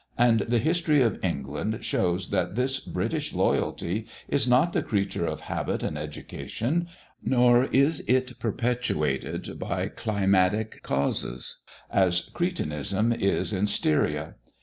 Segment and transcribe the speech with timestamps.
[0.17, 5.41] And the history of England shews that this British loyalty is not the creature of
[5.41, 6.87] habit and education;
[7.23, 11.59] nor is it perpetuated by climatic causes,
[11.91, 14.33] as Cretinism is in Styria.